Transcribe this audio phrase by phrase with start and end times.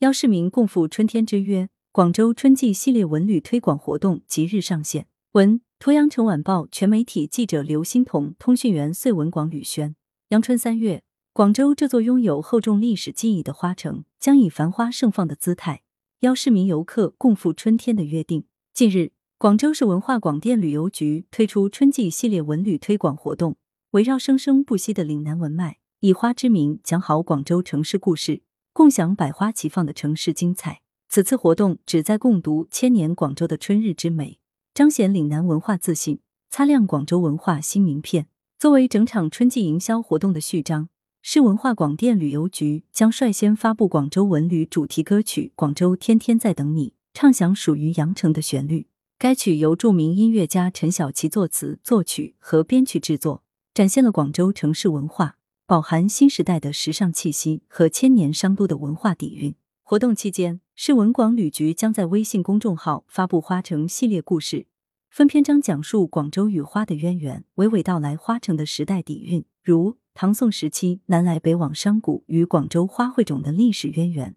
[0.00, 5.06] 邀市民共赴春天之约，广州春季系列文旅推广活动即日上线。
[5.32, 9.96] 文：图阳城晚报全媒体记者刘欣彤，通讯员穗文广吕轩。
[10.28, 15.80] 阳春三月，广州这座拥有厚重历史记忆的花城，将以繁花盛放的姿态，
[16.20, 18.44] 邀市民游客共赴春天的约定。
[18.74, 23.56] 近日，广州市文化广电旅游局推出春季系列文旅推广活动，
[23.92, 28.42] 围绕生生不息的岭南文脉，以花之名讲好广州城市故事，
[28.76, 30.82] 共享百花齐放的城市精彩。
[31.08, 34.38] 此次活动旨在共读千年广州的春日之美。
[34.74, 38.26] 彰显岭南文化自信，擦亮广州文化新名片。
[38.58, 40.90] 作为整场春季营销活动的序章，
[41.22, 48.88] 市文化广电旅游局将率先发布广州文旅主题歌曲《广州天天在等你》，唱响属于羊城的旋律。
[49.18, 55.38] 该曲由著名音乐家陈小奇作词、作曲和编曲制作，展现了广州城市文化，
[55.68, 59.56] 饱含新时代的时尚气息和千年商都的文化底蕴。
[59.82, 64.68] 活动期间，市文广旅局将在微信公众号发布花城系列故事，
[65.10, 74.34] 分篇章讲述广州与花的渊源，娓娓道来花城的时代底蕴，如唐宋时期南来北往商贾与广州花卉种的历史渊源；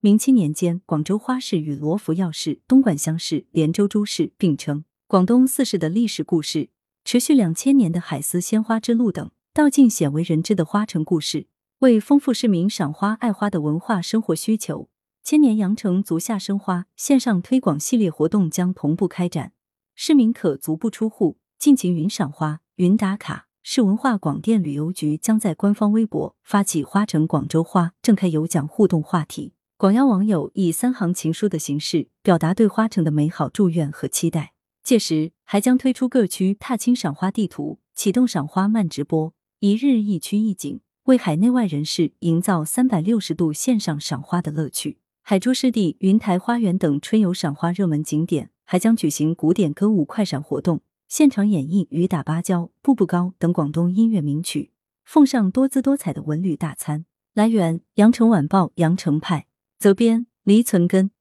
[0.00, 6.70] 明清年间，广州花市与罗浮药市、东莞乡市、连州株市并称广东四市的历史故事；
[7.04, 11.46] 持续两千年的海丝鲜花之路等，道尽鲜为人知的花城故事。
[11.78, 14.90] 为丰富市民赏花爱花的文化生活需求，
[15.22, 19.54] 千年羊城足下生花线上推广系列活动将同步开展，
[19.94, 23.46] 市民可足不出户尽情云赏花、云打卡。
[23.62, 34.52] 市文化广电旅游局将在官方微博发起“花城广州花正开有奖”互动话题，广邀网友以三行情书的形式表达对花城的美好祝愿和期待。
[34.82, 40.80] 届时还将推出各区踏青赏花地图，启动赏花慢直播，一日一区一景。
[41.04, 54.72] 为海内外人士营造三百六十度线上赏花的乐趣，海珠湿地、云台花园等春游赏花热门景点还将举行古典歌舞快闪活动，现场演绎《雨打芭蕉》《步步高》等广东音乐名曲，
[55.04, 57.06] 奉上多姿多彩的文旅大餐。
[57.32, 59.46] 来源：羊城晚报羊城派，
[59.78, 61.12] 责编：黎存根。